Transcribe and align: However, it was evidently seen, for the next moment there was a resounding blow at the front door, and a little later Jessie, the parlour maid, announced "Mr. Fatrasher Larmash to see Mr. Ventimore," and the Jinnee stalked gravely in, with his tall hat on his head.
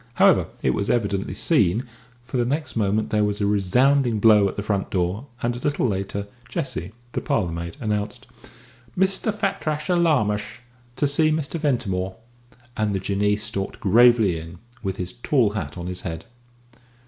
However, 0.15 0.47
it 0.63 0.71
was 0.71 0.89
evidently 0.89 1.35
seen, 1.35 1.87
for 2.25 2.37
the 2.37 2.43
next 2.43 2.75
moment 2.75 3.11
there 3.11 3.23
was 3.23 3.39
a 3.39 3.45
resounding 3.45 4.17
blow 4.19 4.49
at 4.49 4.55
the 4.55 4.63
front 4.63 4.89
door, 4.89 5.27
and 5.43 5.55
a 5.55 5.59
little 5.59 5.87
later 5.87 6.25
Jessie, 6.49 6.91
the 7.11 7.21
parlour 7.21 7.51
maid, 7.51 7.77
announced 7.79 8.25
"Mr. 8.97 9.31
Fatrasher 9.31 9.95
Larmash 9.95 10.61
to 10.95 11.05
see 11.05 11.29
Mr. 11.29 11.59
Ventimore," 11.59 12.15
and 12.75 12.95
the 12.95 12.99
Jinnee 12.99 13.35
stalked 13.35 13.79
gravely 13.79 14.39
in, 14.39 14.57
with 14.81 14.97
his 14.97 15.13
tall 15.13 15.51
hat 15.51 15.77
on 15.77 15.85
his 15.85 16.01
head. 16.01 16.25